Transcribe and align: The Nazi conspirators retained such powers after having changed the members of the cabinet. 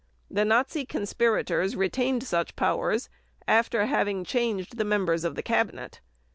The 0.31 0.45
Nazi 0.45 0.83
conspirators 0.83 1.75
retained 1.75 2.23
such 2.23 2.55
powers 2.55 3.07
after 3.47 3.85
having 3.85 4.23
changed 4.23 4.77
the 4.77 4.83
members 4.83 5.23
of 5.23 5.35
the 5.35 5.43
cabinet. 5.43 6.01